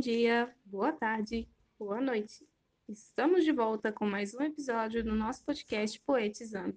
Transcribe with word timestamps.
dia, 0.00 0.50
boa 0.64 0.92
tarde, 0.92 1.46
boa 1.78 2.00
noite. 2.00 2.48
Estamos 2.88 3.44
de 3.44 3.52
volta 3.52 3.92
com 3.92 4.06
mais 4.06 4.34
um 4.34 4.40
episódio 4.40 5.04
do 5.04 5.14
nosso 5.14 5.44
podcast 5.44 6.00
Poetizando, 6.00 6.74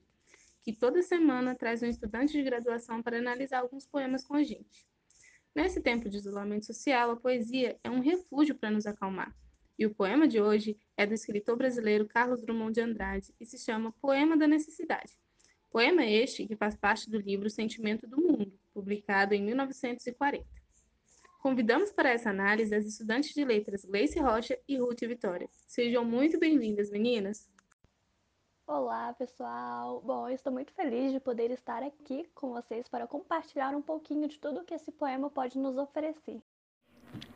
que 0.62 0.74
toda 0.74 1.02
semana 1.02 1.56
traz 1.56 1.82
um 1.82 1.86
estudante 1.86 2.34
de 2.34 2.44
graduação 2.44 3.02
para 3.02 3.18
analisar 3.18 3.60
alguns 3.60 3.88
poemas 3.88 4.26
com 4.26 4.36
a 4.36 4.44
gente. 4.44 4.86
Nesse 5.56 5.80
tempo 5.80 6.10
de 6.10 6.18
isolamento 6.18 6.66
social, 6.66 7.12
a 7.12 7.16
poesia 7.16 7.80
é 7.82 7.90
um 7.90 8.02
refúgio 8.02 8.56
para 8.56 8.70
nos 8.70 8.86
acalmar. 8.86 9.34
E 9.80 9.86
o 9.86 9.96
poema 9.96 10.28
de 10.28 10.42
hoje 10.42 10.78
é 10.98 11.06
do 11.06 11.14
escritor 11.14 11.56
brasileiro 11.56 12.06
Carlos 12.06 12.42
Drummond 12.42 12.74
de 12.74 12.82
Andrade 12.82 13.34
e 13.40 13.46
se 13.46 13.58
chama 13.58 13.94
Poema 14.02 14.36
da 14.36 14.48
Necessidade. 14.48 15.18
Poema 15.72 16.06
este 16.06 16.46
que 16.46 16.58
faz 16.58 16.76
parte 16.76 17.10
do 17.10 17.20
livro 17.20 17.50
Sentimento 17.50 18.06
do 18.06 18.18
Mundo, 18.18 18.60
publicado 18.74 19.34
em 19.34 19.42
1940. 19.42 20.63
Convidamos 21.44 21.92
para 21.92 22.10
essa 22.10 22.30
análise 22.30 22.74
as 22.74 22.86
estudantes 22.86 23.34
de 23.34 23.44
letras 23.44 23.84
Gleice 23.84 24.18
Rocha 24.18 24.58
e 24.66 24.78
Ruth 24.78 25.02
Vitória. 25.02 25.50
Sejam 25.52 26.06
muito 26.06 26.40
bem-vindas, 26.40 26.90
meninas! 26.90 27.52
Olá, 28.66 29.12
pessoal! 29.12 30.02
Bom, 30.06 30.30
eu 30.30 30.36
estou 30.36 30.54
muito 30.54 30.72
feliz 30.72 31.12
de 31.12 31.20
poder 31.20 31.52
estar 31.52 31.84
aqui 31.84 32.30
com 32.34 32.54
vocês 32.54 32.88
para 32.88 33.06
compartilhar 33.06 33.76
um 33.76 33.82
pouquinho 33.82 34.26
de 34.30 34.40
tudo 34.40 34.64
que 34.64 34.74
esse 34.74 34.90
poema 34.90 35.30
pode 35.30 35.60
nos 35.60 35.76
oferecer. 35.76 36.42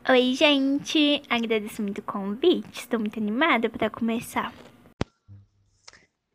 Oi, 0.08 0.32
gente! 0.32 1.20
Agradeço 1.28 1.82
muito 1.82 1.98
o 1.98 2.02
convite, 2.02 2.80
estou 2.80 2.98
muito 2.98 3.18
animada 3.18 3.68
para 3.68 3.90
começar. 3.90 4.54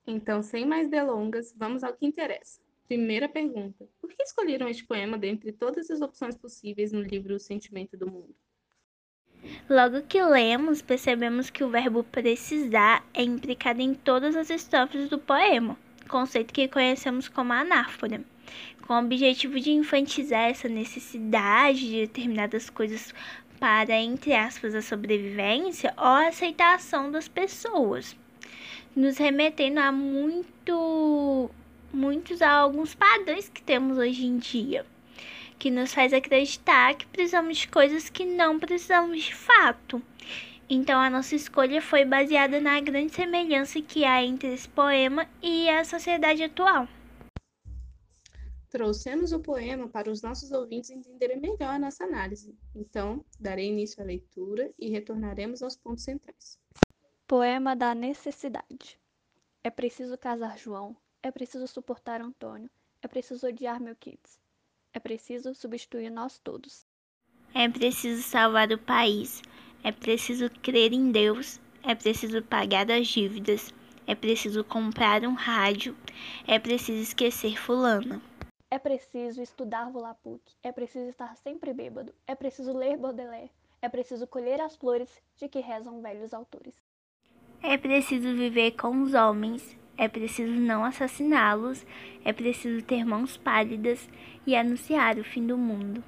Então, 0.05 0.43
sem 0.43 0.63
mais 0.63 0.91
delongas, 0.91 1.51
vamos 1.57 1.83
ao 1.83 1.95
que 1.95 2.05
interessa. 2.05 2.62
Primeira 2.87 3.29
pergunta: 3.29 3.87
por 3.99 4.09
que 4.11 4.23
escolheram 4.23 4.67
este 4.67 4.85
poema 4.85 5.17
dentre 5.17 5.51
todas 5.51 5.89
as 5.89 6.01
opções 6.01 6.35
possíveis 6.35 6.91
no 6.91 7.01
livro 7.01 7.35
O 7.35 7.39
Sentimento 7.39 7.97
do 7.97 8.09
Mundo? 8.09 8.35
Logo 9.69 10.01
que 10.03 10.21
lemos, 10.23 10.81
percebemos 10.81 11.49
que 11.49 11.63
o 11.63 11.69
verbo 11.69 12.03
precisar 12.03 13.05
é 13.13 13.23
implicado 13.23 13.81
em 13.81 13.93
todas 13.93 14.35
as 14.35 14.49
estrofes 14.49 15.09
do 15.09 15.17
poema, 15.17 15.77
conceito 16.07 16.53
que 16.53 16.67
conhecemos 16.67 17.27
como 17.27 17.51
anáfora, 17.51 18.23
com 18.85 18.93
o 18.93 18.99
objetivo 18.99 19.59
de 19.59 19.71
enfatizar 19.71 20.49
essa 20.49 20.69
necessidade 20.69 21.79
de 21.79 22.01
determinadas 22.07 22.69
coisas 22.69 23.13
para, 23.59 23.93
entre 23.95 24.33
aspas, 24.33 24.75
a 24.75 24.81
sobrevivência 24.81 25.93
ou 25.97 26.03
a 26.03 26.27
aceitação 26.27 27.11
das 27.11 27.27
pessoas, 27.27 28.15
nos 28.95 29.17
remetendo 29.17 29.79
a 29.79 29.91
muito 29.91 31.49
muitos 31.93 32.41
a 32.41 32.49
alguns 32.49 32.95
padrões 32.95 33.47
que 33.47 33.61
temos 33.61 33.97
hoje 33.97 34.25
em 34.25 34.37
dia, 34.37 34.85
que 35.59 35.69
nos 35.69 35.93
faz 35.93 36.11
acreditar 36.11 36.95
que 36.95 37.05
precisamos 37.05 37.59
de 37.59 37.67
coisas 37.67 38.09
que 38.09 38.25
não 38.25 38.59
precisamos 38.59 39.21
de 39.21 39.35
fato. 39.35 40.01
Então 40.69 40.99
a 40.99 41.09
nossa 41.09 41.35
escolha 41.35 41.81
foi 41.81 42.03
baseada 42.03 42.59
na 42.59 42.79
grande 42.79 43.13
semelhança 43.13 43.81
que 43.81 44.03
há 44.03 44.23
entre 44.23 44.53
esse 44.53 44.67
poema 44.67 45.29
e 45.41 45.69
a 45.69 45.85
sociedade 45.85 46.43
atual. 46.43 46.87
Trouxemos 48.69 49.31
o 49.31 49.39
poema 49.39 49.87
para 49.87 50.09
os 50.09 50.23
nossos 50.23 50.51
ouvintes 50.51 50.89
entenderem 50.89 51.39
melhor 51.39 51.75
a 51.75 51.77
nossa 51.77 52.05
análise. 52.05 52.57
Então, 52.73 53.23
darei 53.39 53.67
início 53.67 54.01
à 54.01 54.05
leitura 54.05 54.73
e 54.79 54.89
retornaremos 54.89 55.61
aos 55.61 55.75
pontos 55.75 56.03
centrais. 56.03 56.57
Poema 57.27 57.75
da 57.75 57.93
necessidade. 57.93 58.99
É 59.63 59.69
preciso 59.69 60.17
casar 60.17 60.57
João, 60.57 60.97
é 61.23 61.31
preciso 61.31 61.65
suportar 61.67 62.21
Antônio. 62.21 62.69
É 63.01 63.07
preciso 63.07 63.47
odiar 63.47 63.79
meu 63.79 63.95
kids. 63.95 64.37
É 64.93 64.99
preciso 64.99 65.55
substituir 65.55 66.09
nós 66.09 66.37
todos. 66.37 66.85
É 67.55 67.67
preciso 67.69 68.21
salvar 68.21 68.69
o 68.73 68.77
país. 68.77 69.41
É 69.83 69.91
preciso 69.91 70.49
crer 70.61 70.91
em 70.91 71.11
Deus. 71.11 71.61
É 71.81 71.95
preciso 71.95 72.41
pagar 72.43 72.91
as 72.91 73.07
dívidas. 73.07 73.73
É 74.05 74.13
preciso 74.13 74.65
comprar 74.65 75.23
um 75.23 75.33
rádio. 75.33 75.95
É 76.45 76.59
preciso 76.59 77.01
esquecer 77.01 77.57
fulana. 77.57 78.21
É 78.69 78.77
preciso 78.77 79.41
estudar 79.41 79.89
Volapük. 79.89 80.41
É 80.61 80.73
preciso 80.73 81.09
estar 81.09 81.37
sempre 81.37 81.73
bêbado. 81.73 82.13
É 82.27 82.35
preciso 82.35 82.73
ler 82.73 82.97
Baudelaire. 82.97 83.51
É 83.81 83.87
preciso 83.87 84.27
colher 84.27 84.59
as 84.59 84.75
flores 84.75 85.09
de 85.37 85.47
que 85.47 85.61
rezam 85.61 86.01
velhos 86.01 86.33
autores. 86.33 86.75
É 87.61 87.77
preciso 87.77 88.35
viver 88.35 88.71
com 88.71 89.03
os 89.03 89.13
homens 89.13 89.77
é 89.97 90.07
preciso 90.07 90.53
não 90.53 90.83
assassiná-los, 90.83 91.85
é 92.23 92.33
preciso 92.33 92.83
ter 92.83 93.05
mãos 93.05 93.37
pálidas 93.37 94.07
e 94.45 94.55
anunciar 94.55 95.17
o 95.17 95.23
fim 95.23 95.45
do 95.45 95.57
mundo. 95.57 96.03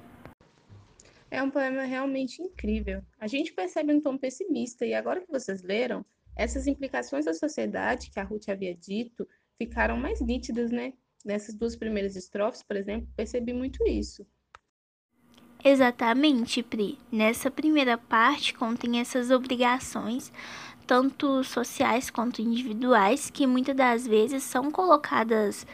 É 1.30 1.42
um 1.42 1.50
poema 1.50 1.82
realmente 1.82 2.40
incrível. 2.40 3.02
A 3.18 3.26
gente 3.26 3.52
percebe 3.52 3.92
um 3.92 4.00
tom 4.00 4.16
pessimista, 4.16 4.86
e 4.86 4.94
agora 4.94 5.20
que 5.20 5.30
vocês 5.30 5.62
leram, 5.62 6.04
essas 6.36 6.66
implicações 6.66 7.24
da 7.24 7.34
sociedade 7.34 8.10
que 8.10 8.20
a 8.20 8.22
Ruth 8.22 8.48
havia 8.48 8.74
dito 8.74 9.26
ficaram 9.58 9.96
mais 9.96 10.20
nítidas, 10.20 10.70
né? 10.70 10.92
Nessas 11.24 11.54
duas 11.54 11.74
primeiras 11.74 12.14
estrofes, 12.14 12.62
por 12.62 12.76
exemplo, 12.76 13.08
percebi 13.16 13.52
muito 13.52 13.84
isso. 13.86 14.24
Exatamente, 15.64 16.62
Pri. 16.62 16.98
Nessa 17.10 17.50
primeira 17.50 17.98
parte 17.98 18.54
contém 18.54 19.00
essas 19.00 19.30
obrigações 19.30 20.32
tanto 20.86 21.42
sociais 21.42 22.10
quanto 22.10 22.40
individuais, 22.40 23.30
que 23.30 23.46
muitas 23.46 23.74
das 23.74 24.06
vezes 24.06 24.42
são 24.42 24.70
colocadas 24.70 25.66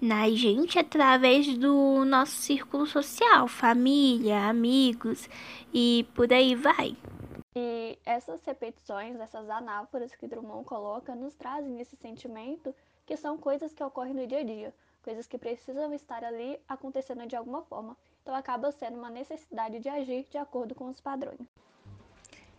na 0.00 0.28
gente 0.30 0.78
através 0.78 1.56
do 1.56 2.04
nosso 2.04 2.32
círculo 2.32 2.86
social, 2.86 3.48
família, 3.48 4.48
amigos 4.48 5.28
e 5.72 6.06
por 6.14 6.32
aí 6.32 6.54
vai. 6.54 6.96
E 7.54 7.98
essas 8.04 8.44
repetições, 8.44 9.18
essas 9.18 9.48
anáforas 9.48 10.14
que 10.14 10.26
Drummond 10.26 10.64
coloca, 10.64 11.14
nos 11.14 11.34
trazem 11.34 11.80
esse 11.80 11.96
sentimento 11.96 12.74
que 13.06 13.16
são 13.16 13.38
coisas 13.38 13.72
que 13.72 13.82
ocorrem 13.82 14.12
no 14.12 14.26
dia 14.26 14.40
a 14.40 14.44
dia, 14.44 14.74
coisas 15.02 15.26
que 15.26 15.38
precisam 15.38 15.92
estar 15.94 16.22
ali 16.24 16.58
acontecendo 16.68 17.26
de 17.26 17.36
alguma 17.36 17.62
forma. 17.62 17.96
Então 18.22 18.34
acaba 18.34 18.72
sendo 18.72 18.98
uma 18.98 19.08
necessidade 19.08 19.78
de 19.78 19.88
agir 19.88 20.26
de 20.30 20.36
acordo 20.36 20.74
com 20.74 20.88
os 20.88 21.00
padrões. 21.00 21.48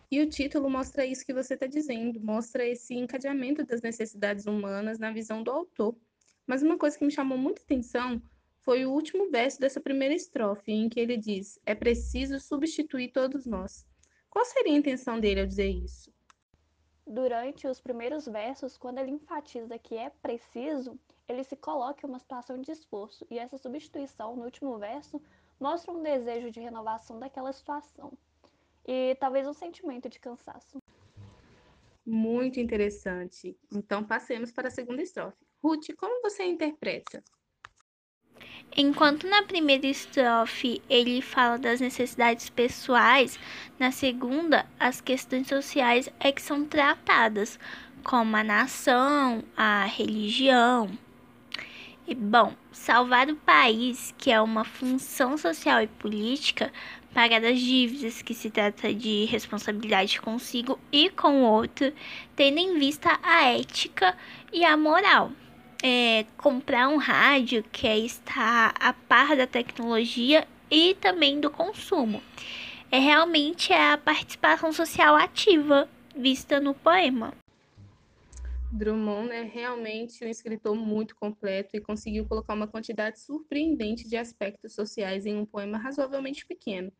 E 0.09 0.22
o 0.22 0.29
título 0.29 0.69
mostra 0.69 1.06
isso 1.06 1.25
que 1.25 1.34
você 1.34 1.56
está 1.56 1.68
dizendo, 1.68 2.22
mostra 2.22 2.66
esse 2.66 2.94
encadeamento 2.94 3.66
das 3.66 3.81
necessidades 3.81 4.45
humanas 4.45 5.00
na 5.00 5.12
visão 5.12 5.44
do 5.44 5.51
autor. 5.51 5.97
Mas 6.45 6.63
uma 6.63 6.78
coisa 6.78 6.97
que 6.97 7.03
me 7.03 7.12
chamou 7.12 7.38
muita 7.38 7.62
atenção 7.62 8.22
foi 8.59 8.85
o 8.85 8.91
último 8.91 9.29
verso 9.29 9.59
dessa 9.59 9.81
primeira 9.81 10.13
estrofe, 10.13 10.72
em 10.72 10.88
que 10.88 10.97
ele 10.97 11.18
diz: 11.18 11.59
É 11.66 11.75
preciso 11.75 12.40
substituir 12.40 13.12
todos 13.12 13.45
nós. 13.45 13.85
Qual 14.29 14.45
seria 14.45 14.73
a 14.73 14.78
intenção 14.78 15.19
dele 15.19 15.41
ao 15.41 15.45
dizer 15.45 15.72
isso? 15.72 16.09
Durante 17.06 17.68
os 17.68 17.81
primeiros 17.81 18.25
versos, 18.28 18.78
quando 18.78 19.00
ele 19.00 19.12
enfatiza 19.12 19.78
que 19.78 19.95
é 19.95 20.09
preciso, 20.09 20.97
ele 21.28 21.44
se 21.44 21.57
coloca 21.57 22.07
em 22.07 22.09
uma 22.09 22.19
situação 22.19 22.62
de 22.62 22.72
esforço, 22.72 23.28
e 23.29 23.38
essa 23.38 23.57
substituição 23.57 24.38
no 24.38 24.45
último 24.45 24.78
verso 24.78 25.22
mostra 25.59 25.91
um 25.91 26.01
desejo 26.01 26.50
de 26.50 26.62
renovação 26.62 27.19
daquela 27.19 27.51
situação 27.51 28.18
e 28.88 29.16
talvez 29.20 29.48
um 29.48 29.53
sentimento 29.53 30.08
de 30.08 30.20
cansaço. 30.20 30.78
Muito 32.06 32.59
interessante. 32.59 33.58
Então 33.74 34.03
passemos 34.03 34.52
para 34.52 34.70
a 34.70 34.72
segunda 34.72 35.02
estrofe. 35.02 35.46
Ruth, 35.62 35.94
como 35.98 36.22
você 36.22 36.46
interpreta? 36.46 37.22
Enquanto 38.75 39.28
na 39.28 39.44
primeira 39.44 39.88
estrofe 39.88 40.81
ele 40.90 41.22
fala 41.22 41.58
das 41.58 41.81
necessidades 41.81 42.50
pessoais, 42.50 43.40
na 43.80 43.92
segunda 43.92 44.66
as 44.80 45.02
questões 45.02 45.48
sociais 45.48 46.09
é 46.19 46.31
que 46.31 46.42
são 46.42 46.64
tratadas, 46.64 47.59
como 48.04 48.38
a 48.38 48.44
nação, 48.44 49.44
a 49.56 49.86
religião. 49.86 51.06
E 52.07 52.16
bom, 52.16 52.53
salvar 52.72 53.29
o 53.29 53.35
país, 53.35 54.16
que 54.18 54.31
é 54.31 54.40
uma 54.40 54.63
função 54.63 55.38
social 55.38 55.81
e 55.81 55.88
política, 55.88 56.71
pagar 57.13 57.44
as 57.44 57.59
dívidas, 57.59 58.21
que 58.21 58.33
se 58.33 58.50
trata 58.50 58.94
de 58.94 59.25
responsabilidade 59.25 60.21
consigo 60.21 60.80
e 60.89 61.09
com 61.09 61.44
o 61.44 61.45
outro, 61.45 61.92
tendo 62.33 62.59
em 62.59 62.80
vista 62.80 63.19
a 63.21 63.48
ética 63.48 64.15
e 64.54 64.63
a 64.63 64.77
moral. 64.77 65.33
É, 65.83 66.25
comprar 66.38 66.88
um 66.88 66.95
rádio, 66.95 67.62
que 67.74 67.86
é 67.86 68.00
estar 68.00 68.74
a 68.80 68.94
par 68.94 69.36
da 69.36 69.45
tecnologia 69.45 70.48
e 70.71 70.95
também 70.95 71.42
do 71.42 71.50
consumo. 71.50 72.24
É 72.89 73.00
realmente 73.00 73.74
a 73.74 73.98
participação 73.98 74.71
social 74.71 75.13
ativa 75.13 75.89
vista 76.15 76.57
no 76.62 76.74
poema. 76.74 77.33
Drummond 78.72 79.31
é 79.31 79.44
realmente 79.44 80.24
um 80.24 80.28
escritor 80.28 80.75
muito 80.75 81.16
completo 81.16 81.75
e 81.75 81.81
conseguiu 81.81 82.28
colocar 82.28 82.54
uma 82.54 82.68
quantidade 82.68 83.19
surpreendente 83.19 84.08
de 84.08 84.18
aspectos 84.18 84.74
sociais 84.74 85.25
em 85.25 85.38
um 85.38 85.46
poema 85.46 85.78
razoavelmente 85.78 86.46
pequeno. 86.46 86.92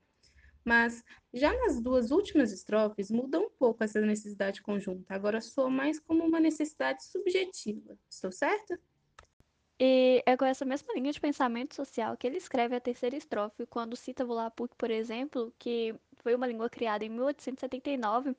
Mas 0.64 1.04
já 1.34 1.54
nas 1.54 1.82
duas 1.82 2.12
últimas 2.12 2.52
estrofes 2.52 3.10
muda 3.12 3.40
um 3.40 3.50
pouco 3.50 3.84
essa 3.84 4.02
necessidade 4.02 4.62
conjunta. 4.62 5.14
Agora 5.14 5.40
soa 5.40 5.70
mais 5.70 6.00
como 6.00 6.26
uma 6.26 6.40
necessidade 6.40 7.04
subjetiva. 7.06 7.98
Estou 8.10 8.32
certa? 8.32 8.80
E 9.80 10.24
é 10.26 10.36
com 10.36 10.46
essa 10.46 10.66
mesma 10.66 10.94
linha 10.94 11.12
de 11.12 11.22
pensamento 11.22 11.76
social 11.76 12.18
que 12.18 12.26
ele 12.26 12.38
escreve 12.38 12.76
a 12.76 12.82
terceira 12.82 13.16
estrofe, 13.16 13.66
quando 13.68 13.96
cita 13.96 14.26
Volapük, 14.26 14.76
por 14.76 14.90
exemplo, 14.90 15.54
que 15.60 15.94
foi 16.16 16.34
uma 16.34 16.48
língua 16.48 16.70
criada 16.70 17.06
em 17.06 17.10
1879 17.10 18.36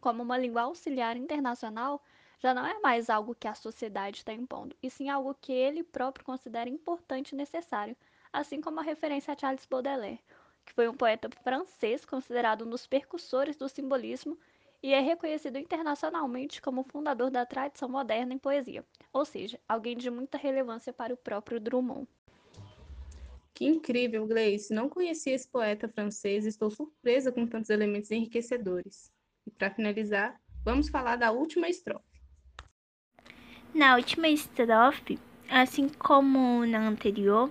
como 0.00 0.22
uma 0.22 0.38
língua 0.38 0.62
auxiliar 0.62 1.16
internacional, 1.16 2.02
já 2.40 2.54
não 2.54 2.66
é 2.66 2.80
mais 2.80 3.10
algo 3.10 3.34
que 3.34 3.46
a 3.46 3.54
sociedade 3.54 4.18
está 4.18 4.32
impondo, 4.32 4.74
e 4.82 4.90
sim 4.90 5.08
algo 5.08 5.36
que 5.40 5.52
ele 5.52 5.84
próprio 5.84 6.24
considera 6.24 6.70
importante 6.70 7.32
e 7.32 7.36
necessário, 7.36 7.96
assim 8.32 8.60
como 8.60 8.80
a 8.80 8.82
referência 8.82 9.32
a 9.32 9.38
Charles 9.38 9.66
Baudelaire, 9.66 10.20
que 10.64 10.72
foi 10.72 10.88
um 10.88 10.94
poeta 10.94 11.28
francês 11.42 12.04
considerado 12.04 12.64
um 12.64 12.70
dos 12.70 12.86
percussores 12.86 13.56
do 13.56 13.68
simbolismo 13.68 14.38
e 14.82 14.94
é 14.94 15.00
reconhecido 15.00 15.58
internacionalmente 15.58 16.62
como 16.62 16.82
fundador 16.84 17.30
da 17.30 17.44
tradição 17.44 17.88
moderna 17.88 18.32
em 18.32 18.38
poesia, 18.38 18.84
ou 19.12 19.24
seja, 19.26 19.60
alguém 19.68 19.96
de 19.96 20.10
muita 20.10 20.38
relevância 20.38 20.92
para 20.92 21.12
o 21.12 21.18
próprio 21.18 21.60
Drummond. 21.60 22.08
Que 23.52 23.66
incrível, 23.66 24.26
Gleice! 24.26 24.72
Não 24.72 24.88
conhecia 24.88 25.34
esse 25.34 25.46
poeta 25.46 25.86
francês 25.86 26.46
e 26.46 26.48
estou 26.48 26.70
surpresa 26.70 27.30
com 27.30 27.46
tantos 27.46 27.68
elementos 27.68 28.10
enriquecedores. 28.10 29.12
E 29.46 29.50
para 29.50 29.70
finalizar, 29.70 30.40
vamos 30.64 30.88
falar 30.88 31.16
da 31.16 31.30
última 31.30 31.68
estrofe. 31.68 32.19
Na 33.72 33.96
última 33.96 34.28
estrofe, 34.28 35.18
assim 35.48 35.88
como 35.88 36.66
na 36.66 36.88
anterior, 36.88 37.50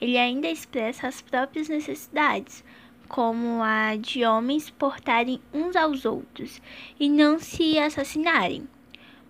ele 0.00 0.16
ainda 0.16 0.48
expressa 0.48 1.08
as 1.08 1.20
próprias 1.20 1.68
necessidades, 1.68 2.64
como 3.08 3.62
a 3.62 3.96
de 3.96 4.24
homens 4.24 4.70
portarem 4.70 5.40
uns 5.52 5.74
aos 5.74 6.04
outros 6.04 6.62
e 7.00 7.08
não 7.08 7.38
se 7.38 7.78
assassinarem. 7.78 8.68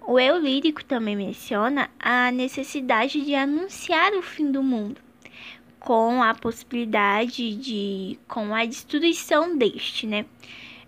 O 0.07 0.19
eu 0.19 0.39
lírico 0.39 0.85
também 0.85 1.17
menciona 1.17 1.91
a 1.99 2.31
necessidade 2.31 3.25
de 3.25 3.35
anunciar 3.35 4.13
o 4.15 4.23
fim 4.23 4.51
do 4.51 4.63
mundo, 4.63 5.01
com 5.79 6.23
a 6.23 6.35
possibilidade 6.35 7.55
de, 7.57 8.19
com 8.27 8.55
a 8.55 8.65
destruição 8.65 9.57
deste, 9.57 10.07
né? 10.07 10.27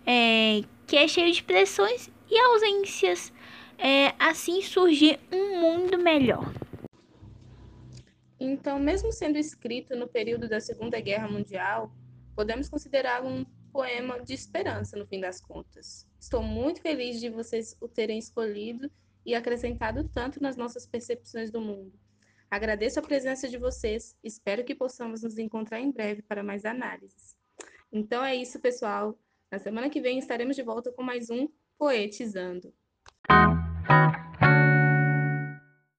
É, 0.07 0.63
que 0.87 0.97
é 0.97 1.07
cheio 1.07 1.33
de 1.33 1.43
pressões 1.43 2.11
e 2.31 2.39
ausências, 2.39 3.33
é, 3.81 4.15
assim 4.19 4.61
surgir 4.61 5.19
um 5.32 5.59
mundo 5.59 5.99
melhor. 5.99 6.53
Então, 8.38 8.79
mesmo 8.79 9.12
sendo 9.12 9.38
escrito 9.38 9.97
no 9.97 10.06
período 10.06 10.49
da 10.49 10.61
Segunda 10.61 11.00
Guerra 11.00 11.29
Mundial, 11.29 11.93
podemos 12.35 12.69
considerá-lo 12.69 13.29
um 13.29 13.44
poema 13.73 14.21
de 14.21 14.35
esperança, 14.35 14.97
no 14.97 15.06
fim 15.06 15.21
das 15.21 15.41
contas. 15.41 16.06
Estou 16.19 16.43
muito 16.43 16.81
feliz 16.81 17.21
de 17.21 17.29
vocês 17.29 17.77
o 17.81 17.88
terem 17.88 18.19
escolhido 18.19 18.91
e 19.25 19.35
acrescentado 19.35 20.09
tanto 20.09 20.43
nas 20.43 20.56
nossas 20.56 20.87
percepções 20.87 21.50
do 21.50 21.61
mundo. 21.61 21.93
Agradeço 22.50 22.99
a 22.99 23.03
presença 23.03 23.49
de 23.49 23.59
vocês, 23.59 24.17
espero 24.25 24.65
que 24.65 24.75
possamos 24.75 25.23
nos 25.23 25.38
encontrar 25.38 25.81
em 25.81 25.91
breve 25.91 26.23
para 26.23 26.43
mais 26.43 26.65
análises. 26.65 27.37
Então 27.93 28.25
é 28.25 28.35
isso, 28.35 28.59
pessoal. 28.59 29.19
Na 29.50 29.59
semana 29.59 29.88
que 29.88 30.00
vem 30.00 30.19
estaremos 30.19 30.56
de 30.56 30.62
volta 30.62 30.91
com 30.93 31.03
mais 31.03 31.31
um 31.31 31.49
Poetizando. 31.79 32.75